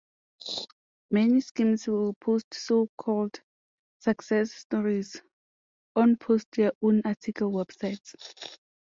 [1.11, 3.39] Many schemes will post so-called
[3.99, 5.21] "success stories"
[5.95, 8.57] on post-your-own-article websites.